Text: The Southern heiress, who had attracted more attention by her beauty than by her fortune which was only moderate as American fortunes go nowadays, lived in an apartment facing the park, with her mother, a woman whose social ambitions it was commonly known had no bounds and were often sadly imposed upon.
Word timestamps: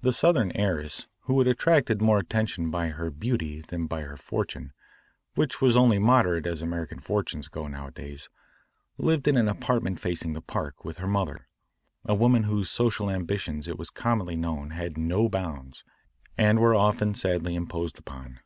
The 0.00 0.10
Southern 0.10 0.52
heiress, 0.52 1.06
who 1.24 1.38
had 1.38 1.46
attracted 1.46 2.00
more 2.00 2.18
attention 2.18 2.70
by 2.70 2.88
her 2.88 3.10
beauty 3.10 3.60
than 3.68 3.86
by 3.86 4.00
her 4.00 4.16
fortune 4.16 4.72
which 5.34 5.60
was 5.60 5.76
only 5.76 5.98
moderate 5.98 6.46
as 6.46 6.62
American 6.62 6.98
fortunes 6.98 7.46
go 7.48 7.66
nowadays, 7.66 8.30
lived 8.96 9.28
in 9.28 9.36
an 9.36 9.48
apartment 9.48 10.00
facing 10.00 10.32
the 10.32 10.40
park, 10.40 10.82
with 10.82 10.96
her 10.96 11.06
mother, 11.06 11.46
a 12.06 12.14
woman 12.14 12.44
whose 12.44 12.70
social 12.70 13.10
ambitions 13.10 13.68
it 13.68 13.78
was 13.78 13.90
commonly 13.90 14.34
known 14.34 14.70
had 14.70 14.96
no 14.96 15.28
bounds 15.28 15.84
and 16.38 16.58
were 16.58 16.74
often 16.74 17.12
sadly 17.12 17.54
imposed 17.54 17.98
upon. 17.98 18.40